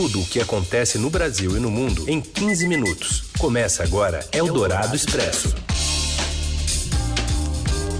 [0.00, 3.24] tudo o que acontece no Brasil e no mundo em 15 minutos.
[3.38, 5.54] Começa agora Eldorado Expresso.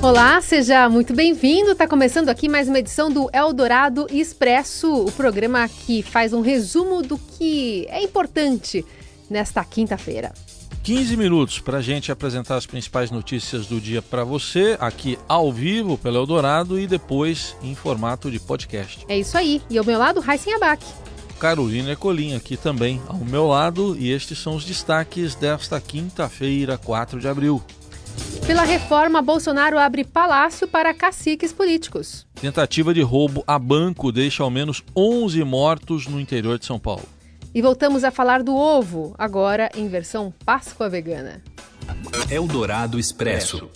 [0.00, 1.72] Olá, seja muito bem-vindo.
[1.72, 7.02] Está começando aqui mais uma edição do Eldorado Expresso, o programa que faz um resumo
[7.02, 8.82] do que é importante
[9.28, 10.32] nesta quinta-feira.
[10.82, 15.52] 15 minutos para a gente apresentar as principais notícias do dia para você, aqui ao
[15.52, 19.04] vivo pelo Eldorado e depois em formato de podcast.
[19.06, 19.60] É isso aí.
[19.68, 20.82] E ao meu lado, Raíssen Abac.
[21.40, 27.18] Carolina Colim aqui também ao meu lado e estes são os destaques desta quinta-feira, 4
[27.18, 27.62] de abril.
[28.46, 32.26] Pela reforma, Bolsonaro abre palácio para caciques políticos.
[32.38, 37.08] Tentativa de roubo a banco deixa ao menos 11 mortos no interior de São Paulo.
[37.54, 41.42] E voltamos a falar do ovo, agora em versão Páscoa vegana.
[42.30, 43.70] Eldorado Expresso.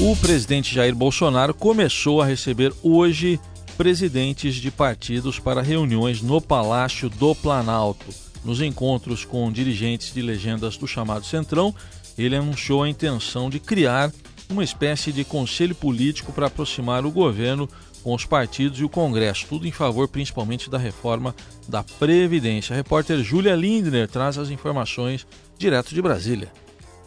[0.00, 3.38] O presidente Jair Bolsonaro começou a receber hoje
[3.76, 8.06] presidentes de partidos para reuniões no Palácio do Planalto.
[8.44, 11.74] Nos encontros com dirigentes de legendas do chamado Centrão,
[12.16, 14.10] ele anunciou a intenção de criar
[14.48, 17.68] uma espécie de conselho político para aproximar o governo
[18.02, 21.34] com os partidos e o Congresso, tudo em favor principalmente da reforma
[21.68, 22.72] da Previdência.
[22.72, 25.26] A repórter Júlia Lindner traz as informações
[25.58, 26.50] direto de Brasília.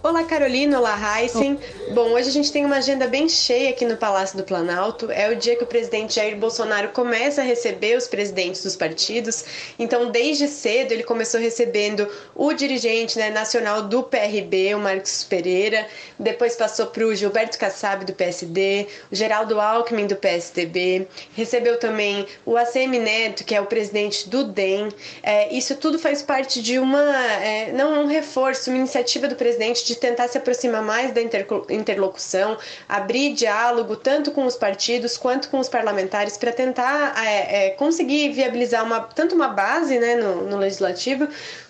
[0.01, 1.59] Olá Carolina, olá Heisen.
[1.93, 5.11] Bom, hoje a gente tem uma agenda bem cheia aqui no Palácio do Planalto.
[5.11, 9.43] É o dia que o presidente Jair Bolsonaro começa a receber os presidentes dos partidos.
[9.77, 15.85] Então, desde cedo, ele começou recebendo o dirigente né, nacional do PRB, o Marcos Pereira.
[16.17, 21.09] Depois passou para o Gilberto Kassab, do PSD, o Geraldo Alckmin, do PSDB.
[21.35, 24.87] Recebeu também o ACM Neto, que é o presidente do DEM.
[25.21, 27.03] É, isso tudo faz parte de uma,
[27.43, 32.57] é, não um reforço, uma iniciativa do presidente de tentar se aproximar mais da interlocução,
[32.87, 38.31] abrir diálogo tanto com os partidos quanto com os parlamentares para tentar é, é, conseguir
[38.31, 41.27] viabilizar uma, tanto uma base né, no, no legislativo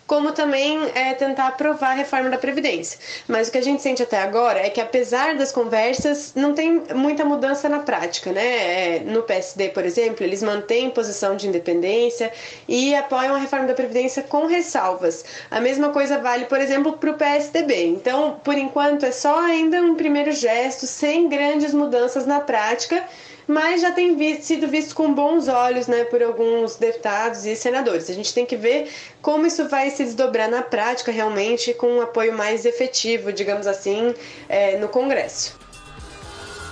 [0.09, 2.99] como também é, tentar aprovar a reforma da Previdência.
[3.27, 6.81] Mas o que a gente sente até agora é que, apesar das conversas, não tem
[6.95, 8.31] muita mudança na prática.
[8.31, 8.95] Né?
[8.95, 12.33] É, no PSD, por exemplo, eles mantêm posição de independência
[12.67, 15.23] e apoiam a reforma da Previdência com ressalvas.
[15.51, 17.85] A mesma coisa vale, por exemplo, para o PSDB.
[17.85, 23.05] Então, por enquanto, é só ainda um primeiro gesto, sem grandes mudanças na prática
[23.49, 28.07] mas já tem visto, sido visto com bons olhos né, por alguns deputados e senadores.
[28.07, 28.91] A gente tem que ver
[29.23, 34.13] como isso vai se desdobrar na prática realmente com um apoio mais efetivo, digamos assim,
[34.47, 35.57] é, no Congresso.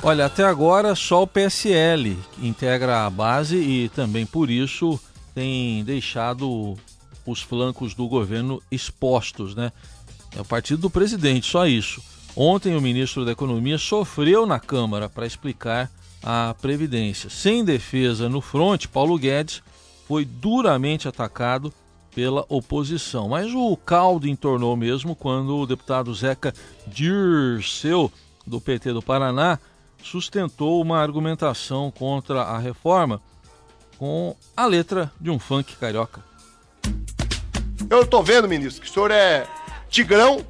[0.04, 5.00] Olha, até agora só o PSL integra a base e também por isso
[5.34, 6.78] tem deixado
[7.26, 9.72] os flancos do governo expostos, né?
[10.36, 12.04] É o partido do presidente, só isso.
[12.36, 15.90] Ontem o ministro da Economia sofreu na Câmara para explicar
[16.24, 17.30] a Previdência.
[17.30, 19.62] Sem defesa no fronte, Paulo Guedes
[20.08, 21.74] foi duramente atacado
[22.14, 23.30] pela oposição.
[23.30, 26.54] Mas o caldo entornou mesmo quando o deputado Zeca
[26.88, 28.12] Dirceu,
[28.46, 29.60] do PT do Paraná,
[30.02, 33.22] sustentou uma argumentação contra a reforma
[33.98, 36.24] com a letra de um funk carioca.
[37.90, 39.48] Eu estou vendo, ministro, que o senhor é
[39.90, 40.46] tigrão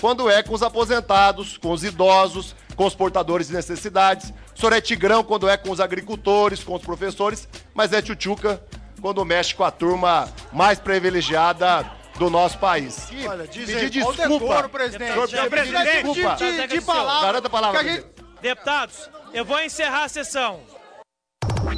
[0.00, 4.32] quando é com os aposentados, com os idosos, com os portadores de necessidades.
[4.54, 8.62] O senhor é tigrão quando é com os agricultores, com os professores, mas é tchutchuca
[9.00, 13.08] quando mexe com a turma mais privilegiada do nosso país.
[13.10, 14.28] E Olha, pedir desculpa.
[14.28, 15.12] Decoro, presidente.
[15.12, 16.34] Senhor, senhor presidente, desculpa.
[16.36, 17.26] De, de, de palavra.
[17.26, 17.82] Garanta a palavra.
[17.82, 18.06] Gente...
[18.40, 20.60] Deputados, eu vou encerrar a sessão.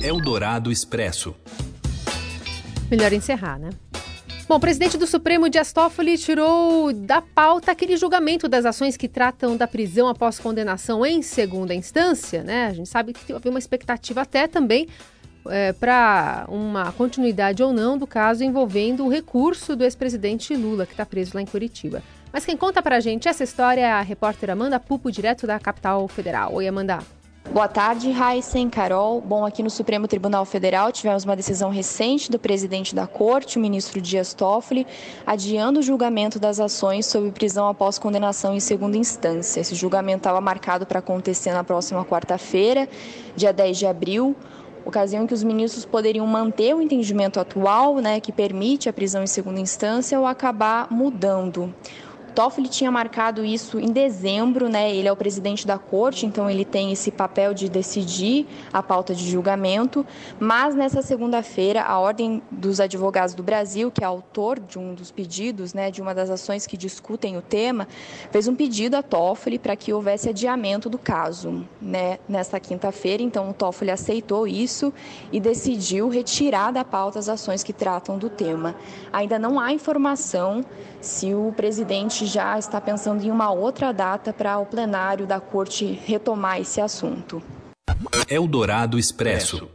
[0.03, 1.35] Eldorado Expresso.
[2.91, 3.71] Melhor encerrar, né?
[4.49, 9.07] Bom, o presidente do Supremo, Dias Toffoli, tirou da pauta aquele julgamento das ações que
[9.07, 12.65] tratam da prisão após condenação em segunda instância, né?
[12.65, 14.89] A gente sabe que havia uma expectativa até também
[15.49, 20.93] é, para uma continuidade ou não do caso envolvendo o recurso do ex-presidente Lula, que
[20.95, 22.03] está preso lá em Curitiba.
[22.33, 25.61] Mas quem conta para a gente essa história é a repórter Amanda Pupo, direto da
[25.61, 26.55] capital federal.
[26.55, 27.18] Oi, Amanda.
[27.51, 29.23] Boa tarde, Heisen, Carol.
[29.23, 33.61] Bom, aqui no Supremo Tribunal Federal tivemos uma decisão recente do presidente da Corte, o
[33.61, 34.87] ministro Dias Toffoli,
[35.27, 39.61] adiando o julgamento das ações sob prisão após condenação em segunda instância.
[39.61, 42.87] Esse julgamento estava marcado para acontecer na próxima quarta-feira,
[43.35, 44.37] dia 10 de abril
[44.85, 49.23] ocasião em que os ministros poderiam manter o entendimento atual, né, que permite a prisão
[49.23, 51.75] em segunda instância, ou acabar mudando.
[52.35, 54.95] Toffoli tinha marcado isso em dezembro, né?
[54.95, 59.15] Ele é o presidente da corte, então ele tem esse papel de decidir a pauta
[59.15, 60.07] de julgamento.
[60.39, 65.11] Mas nessa segunda-feira, a Ordem dos Advogados do Brasil, que é autor de um dos
[65.11, 67.89] pedidos, né, de uma das ações que discutem o tema,
[68.31, 73.23] fez um pedido a Toffoli para que houvesse adiamento do caso, né, nesta quinta-feira.
[73.23, 74.93] Então, o Toffoli aceitou isso
[75.33, 78.75] e decidiu retirar da pauta as ações que tratam do tema.
[79.13, 80.65] Ainda não há informação
[81.01, 85.99] se o presidente já está pensando em uma outra data para o plenário da corte
[86.07, 87.43] retomar esse assunto.
[88.29, 89.69] Eldorado Expresso.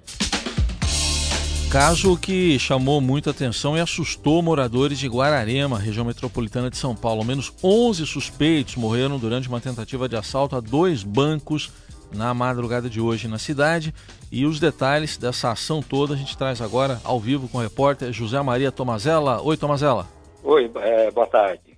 [1.71, 7.21] Caso que chamou muita atenção e assustou moradores de Guararema, região metropolitana de São Paulo.
[7.21, 11.71] Ao menos 11 suspeitos morreram durante uma tentativa de assalto a dois bancos
[12.13, 13.91] na madrugada de hoje na cidade.
[14.31, 18.13] E os detalhes dessa ação toda a gente traz agora ao vivo com o repórter
[18.13, 19.41] José Maria Tomazella.
[19.41, 20.07] Oi, Tomazella.
[20.43, 21.72] Oi, é, boa tarde.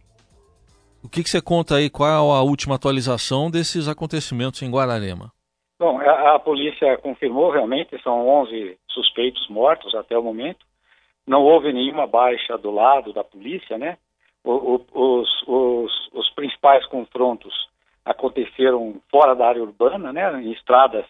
[1.06, 1.88] O que, que você conta aí?
[1.88, 5.32] Qual a última atualização desses acontecimentos em Guararema?
[5.78, 10.66] Bom, a, a, polícia confirmou realmente, são 11 suspeitos mortos até o momento.
[11.28, 14.00] Não houve nenhuma baixa do lado da polícia, né?
[14.44, 17.54] O, o, os, os, os, principais confrontos
[18.04, 20.42] aconteceram fora da área urbana, né?
[20.42, 21.06] Em estradas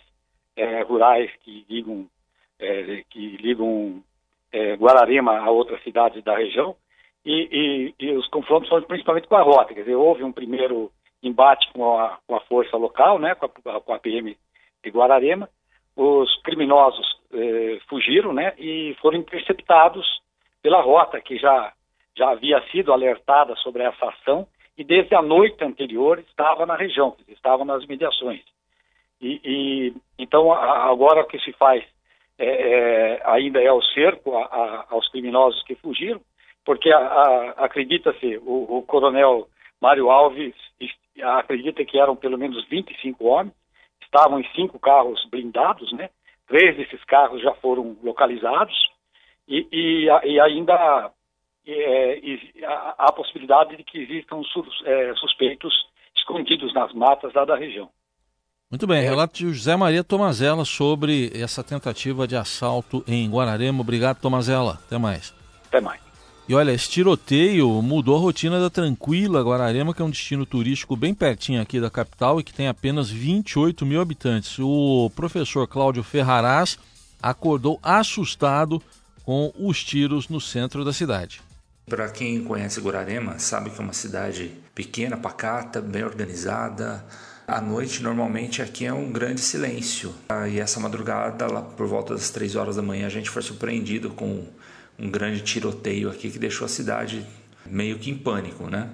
[0.57, 2.06] é, rurais que ligam,
[2.59, 4.03] é, que ligam
[4.51, 6.75] é, Guararema a outras cidades da região.
[7.25, 9.74] E, e, e, os confrontos foram principalmente com a rota.
[9.74, 10.92] Quer dizer, houve um primeiro
[11.24, 13.33] embate com a, com a força local, né?
[13.36, 14.38] Com a, com a PM
[14.83, 15.50] de Guararema.
[15.95, 20.06] Os criminosos eh, fugiram né, e foram interceptados
[20.62, 21.74] pela rota, que já,
[22.18, 24.48] já havia sido alertada sobre essa ação
[24.78, 28.42] e desde a noite anterior estava na região, estava nas mediações.
[29.21, 31.83] E, e então agora o que se faz
[32.38, 36.19] é, é, ainda é o cerco a, a, aos criminosos que fugiram,
[36.66, 36.90] porque
[37.58, 39.48] acredita-se o, o coronel
[39.80, 40.56] Mário Alves
[41.22, 43.54] acredita que eram pelo menos 25 homens
[44.02, 46.10] estavam em cinco carros blindados, né?
[46.48, 48.76] Três desses carros já foram localizados
[49.48, 51.12] e, e, e ainda
[51.68, 52.22] é,
[52.64, 55.74] há a possibilidade de que existam sus, é, suspeitos
[56.16, 57.90] escondidos nas matas lá da região.
[58.70, 63.82] Muito bem, relato de José Maria Tomazella sobre essa tentativa de assalto em Guararema.
[63.82, 64.80] Obrigado, Tomazella.
[64.86, 65.34] Até mais.
[65.68, 66.05] Até mais.
[66.47, 70.95] E olha, esse tiroteio mudou a rotina da Tranquila Guararema, que é um destino turístico
[70.95, 74.59] bem pertinho aqui da capital e que tem apenas 28 mil habitantes.
[74.59, 76.77] O professor Cláudio Ferraraz
[77.19, 78.80] acordou assustado
[79.24, 81.42] com os tiros no centro da cidade.
[81.88, 87.03] Para quem conhece Guararema, sabe que é uma cidade pequena, pacata, bem organizada.
[87.47, 90.13] À noite, normalmente, aqui é um grande silêncio.
[90.51, 94.12] E essa madrugada, lá por volta das três horas da manhã, a gente foi surpreendido
[94.12, 94.45] com
[94.97, 97.25] um grande tiroteio aqui que deixou a cidade
[97.65, 98.89] meio que em pânico, né?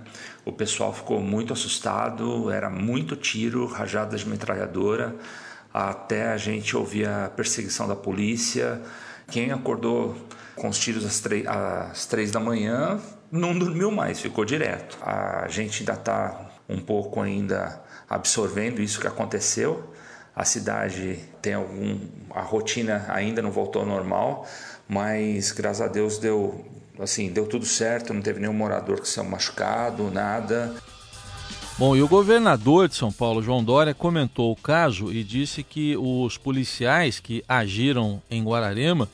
[0.46, 5.16] O pessoal ficou muito assustado, era muito tiro, rajadas de metralhadora,
[5.74, 8.82] até a gente ouvir a perseguição da polícia.
[9.30, 10.16] Quem acordou
[10.56, 13.00] com os tiros às, às três da manhã
[13.32, 14.98] não dormiu mais, ficou direto.
[15.02, 19.94] A gente ainda está um pouco ainda absorvendo isso que aconteceu.
[20.36, 22.00] A cidade tem algum,
[22.32, 24.48] a rotina ainda não voltou ao normal,
[24.92, 26.66] mas graças a Deus deu
[27.00, 30.76] assim, deu tudo certo, não teve nenhum morador que saiu machucado, nada.
[31.78, 35.96] Bom, e o governador de São Paulo, João Dória, comentou o caso e disse que
[35.96, 39.08] os policiais que agiram em Guararema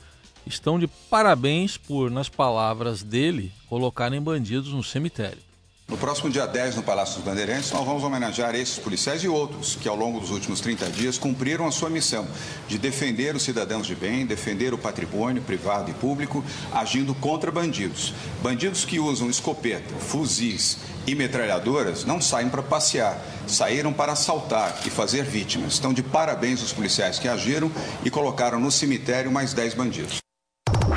[0.44, 5.47] estão de parabéns por, nas palavras dele, colocarem bandidos no cemitério.
[5.90, 9.74] No próximo dia 10, no Palácio dos Bandeirantes, nós vamos homenagear esses policiais e outros
[9.74, 12.28] que, ao longo dos últimos 30 dias, cumpriram a sua missão
[12.68, 16.44] de defender os cidadãos de bem, defender o patrimônio privado e público,
[16.74, 18.12] agindo contra bandidos.
[18.42, 20.76] Bandidos que usam escopeta, fuzis
[21.06, 25.72] e metralhadoras não saem para passear, saíram para assaltar e fazer vítimas.
[25.72, 27.72] Estão de parabéns os policiais que agiram
[28.04, 30.18] e colocaram no cemitério mais 10 bandidos.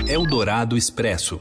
[0.05, 1.39] Eldorado Expresso.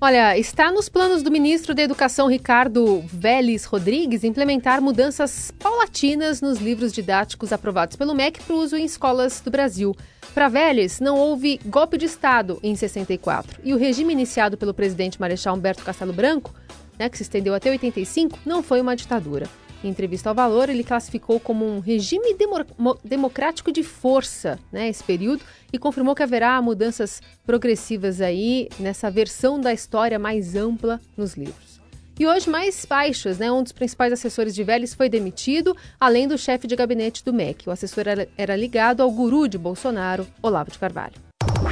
[0.00, 6.60] Olha, está nos planos do ministro da Educação Ricardo Vélez Rodrigues implementar mudanças paulatinas nos
[6.60, 9.96] livros didáticos aprovados pelo MEC para uso em escolas do Brasil.
[10.32, 15.20] Para Vélez, não houve golpe de Estado em 64 e o regime iniciado pelo presidente
[15.20, 16.54] Marechal Humberto Castelo Branco,
[16.96, 19.48] né, que se estendeu até 85, não foi uma ditadura.
[19.82, 22.64] Em entrevista ao Valor, ele classificou como um regime demo
[23.04, 25.42] democrático de força né, esse período
[25.72, 31.78] e confirmou que haverá mudanças progressivas aí nessa versão da história mais ampla nos livros.
[32.18, 33.50] E hoje, mais baixas, né?
[33.52, 37.68] Um dos principais assessores de Vélez foi demitido, além do chefe de gabinete do MEC.
[37.68, 38.04] O assessor
[38.36, 41.14] era ligado ao guru de Bolsonaro, Olavo de Carvalho.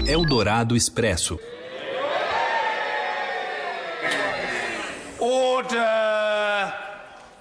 [0.07, 1.37] Eldorado Expresso.
[5.19, 6.26] Order!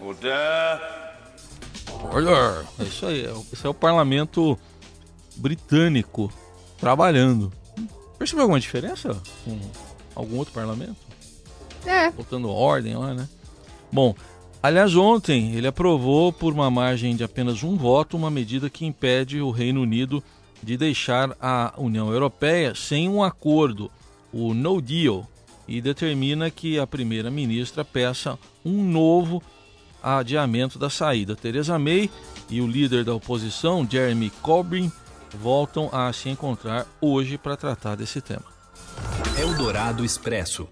[0.06, 0.82] Order!
[2.14, 2.66] Order!
[2.80, 4.56] É isso aí, é esse é o parlamento
[5.36, 6.32] britânico
[6.78, 7.52] trabalhando.
[8.20, 9.60] Percebeu alguma diferença com
[10.14, 10.96] algum outro parlamento?
[11.88, 12.12] É.
[12.12, 13.28] Botando ordem lá, né?
[13.92, 14.14] Bom,
[14.62, 19.42] aliás, ontem ele aprovou por uma margem de apenas um voto uma medida que impede
[19.42, 20.24] o Reino Unido
[20.62, 23.90] de deixar a União Europeia sem um acordo,
[24.32, 25.28] o No Deal,
[25.68, 29.42] e determina que a primeira-ministra peça um novo
[30.06, 31.36] adiamento da saída.
[31.36, 32.10] Theresa May
[32.50, 34.92] e o líder da oposição, Jeremy Corbyn,
[35.34, 38.46] voltam a se encontrar hoje para tratar desse tema.
[39.38, 40.68] Eldorado Expresso.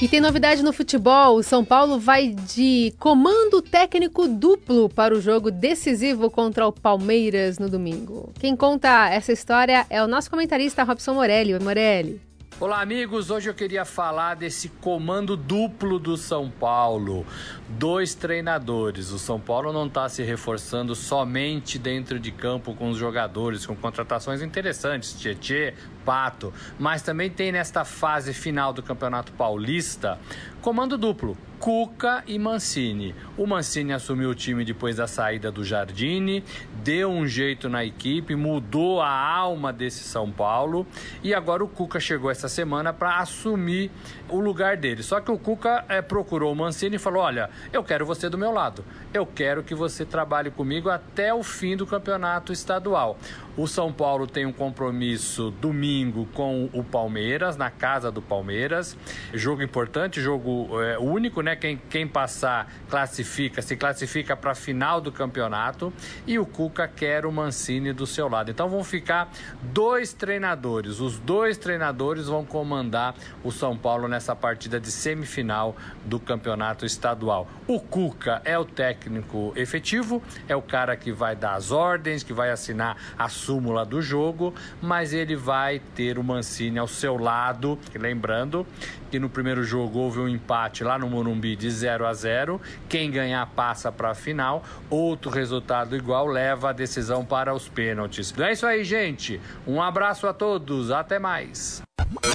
[0.00, 1.36] E tem novidade no futebol.
[1.36, 7.58] O São Paulo vai de comando técnico duplo para o jogo decisivo contra o Palmeiras
[7.58, 8.32] no domingo.
[8.38, 11.58] Quem conta essa história é o nosso comentarista Robson Morelli.
[11.58, 12.27] Morelli.
[12.60, 13.30] Olá, amigos.
[13.30, 17.24] Hoje eu queria falar desse comando duplo do São Paulo.
[17.68, 19.12] Dois treinadores.
[19.12, 23.76] O São Paulo não está se reforçando somente dentro de campo com os jogadores, com
[23.76, 25.72] contratações interessantes, Tietê,
[26.04, 30.18] Pato, mas também tem nesta fase final do Campeonato Paulista
[30.60, 31.38] comando duplo.
[31.58, 33.14] Cuca e Mancini.
[33.36, 36.44] O Mancini assumiu o time depois da saída do Jardine,
[36.84, 40.86] deu um jeito na equipe, mudou a alma desse São Paulo
[41.22, 43.90] e agora o Cuca chegou essa semana para assumir
[44.28, 45.02] o lugar dele.
[45.02, 48.38] Só que o Cuca é, procurou o Mancini e falou: Olha, eu quero você do
[48.38, 53.18] meu lado, eu quero que você trabalhe comigo até o fim do campeonato estadual.
[53.58, 58.96] O São Paulo tem um compromisso domingo com o Palmeiras, na casa do Palmeiras.
[59.34, 61.56] Jogo importante, jogo é, único, né?
[61.56, 65.92] Quem, quem passar classifica, se classifica para a final do campeonato.
[66.24, 68.48] E o Cuca quer o Mancini do seu lado.
[68.48, 69.28] Então vão ficar
[69.60, 71.00] dois treinadores.
[71.00, 75.74] Os dois treinadores vão comandar o São Paulo nessa partida de semifinal
[76.04, 77.48] do campeonato estadual.
[77.66, 82.32] O Cuca é o técnico efetivo, é o cara que vai dar as ordens, que
[82.32, 84.52] vai assinar as súmula do jogo,
[84.82, 87.78] mas ele vai ter o Mancini ao seu lado.
[87.94, 88.66] Lembrando
[89.10, 92.60] que no primeiro jogo houve um empate lá no Morumbi de 0 a 0.
[92.90, 94.62] Quem ganhar passa para a final.
[94.90, 98.34] Outro resultado igual leva a decisão para os pênaltis.
[98.38, 99.40] É isso aí, gente.
[99.66, 100.90] Um abraço a todos.
[100.90, 101.80] Até mais.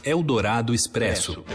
[0.04, 1.46] Eldorado Expresso.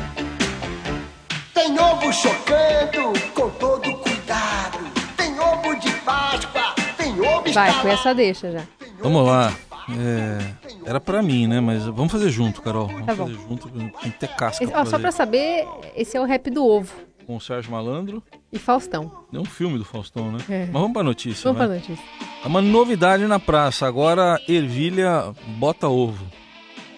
[1.52, 4.78] Tem ovo chocando com todo cuidado.
[5.16, 6.74] Tem ovo de Páscoa.
[6.96, 8.77] Tem ovo Vai, com essa deixa já.
[9.00, 9.54] Vamos lá.
[9.90, 10.38] É,
[10.84, 11.60] era para mim, né?
[11.60, 12.88] Mas vamos fazer junto, Carol.
[12.88, 14.62] Vamos tá fazer junto, tem que ter casca.
[14.62, 16.92] Esse, ó, só pra saber, esse é o rap do ovo.
[17.26, 18.22] Com o Sérgio Malandro.
[18.52, 19.10] E Faustão.
[19.32, 20.38] É um filme do Faustão, né?
[20.48, 20.60] É.
[20.64, 21.44] Mas vamos pra notícia.
[21.44, 21.66] Vamos né?
[21.66, 22.04] pra notícia.
[22.44, 23.86] É uma novidade na praça.
[23.86, 26.24] Agora, ervilha bota ovo.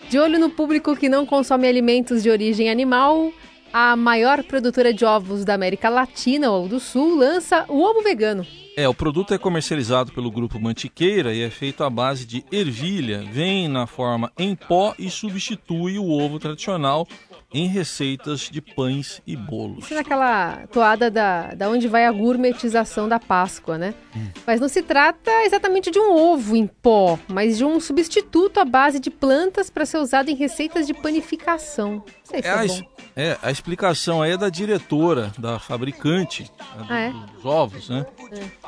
[0.08, 3.32] De olho no público que não consome alimentos de origem animal,
[3.72, 8.46] a maior produtora de ovos da América Latina ou do Sul lança o ovo vegano.
[8.76, 13.24] É, o produto é comercializado pelo grupo Mantiqueira e é feito à base de ervilha.
[13.30, 17.06] Vem na forma em pó e substitui o ovo tradicional
[17.52, 19.84] em receitas de pães e bolos.
[19.84, 23.92] Isso naquela toada da, da onde vai a gourmetização da Páscoa, né?
[24.16, 24.28] Hum.
[24.46, 28.64] Mas não se trata exatamente de um ovo em pó, mas de um substituto à
[28.64, 31.94] base de plantas para ser usado em receitas de panificação.
[31.96, 32.64] Não sei se É é, a, bom.
[32.64, 32.82] es-
[33.16, 36.44] é, a explicação aí é da diretora, da fabricante
[36.76, 37.12] né, do- Ah, é?
[37.34, 38.06] dos ovos, né?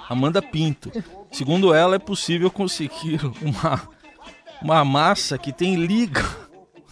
[0.09, 0.91] Amanda Pinto.
[1.31, 3.89] Segundo ela, é possível conseguir uma,
[4.61, 6.23] uma massa que tem liga.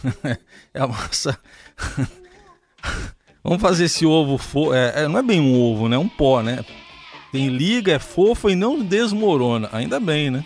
[0.73, 1.37] é a massa.
[3.43, 4.73] Vamos fazer esse ovo fofo.
[4.73, 5.95] É, é, não é bem um ovo, né?
[5.95, 6.63] É um pó, né?
[7.31, 9.69] Tem liga, é fofo e não desmorona.
[9.71, 10.45] Ainda bem, né?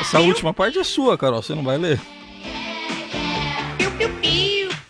[0.00, 1.42] Essa última parte é sua, Carol.
[1.42, 2.00] Você não vai ler?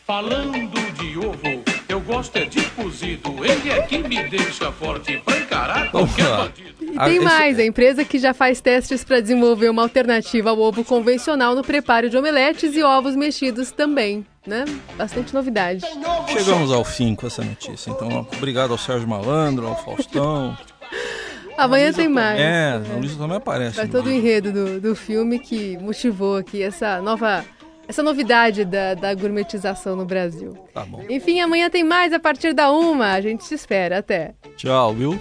[0.06, 3.44] Falando de ovo, eu gosto é de cozido.
[3.44, 6.69] Ele é que me deixa forte pra encarar qualquer bandido.
[7.06, 10.84] Tem esse- mais, a empresa que já faz testes para desenvolver uma alternativa ao ovo
[10.84, 14.64] convencional no preparo de omeletes e ovos mexidos também, né?
[14.96, 15.84] Bastante novidade.
[16.28, 17.90] Chegamos ao fim com essa notícia.
[17.90, 20.56] Então, obrigado ao Sérgio Malandro, ao Faustão.
[21.56, 22.40] Amanhã tem mais.
[22.40, 23.76] É, a Luísa também aparece.
[23.76, 27.44] Vai todo o enredo do, do filme que motivou aqui essa nova.
[27.86, 30.56] Essa novidade da, da gourmetização no Brasil.
[30.72, 31.02] Tá bom.
[31.10, 33.12] Enfim, amanhã tem mais a partir da uma.
[33.14, 33.98] A gente se espera.
[33.98, 34.32] Até.
[34.56, 35.20] Tchau, viu?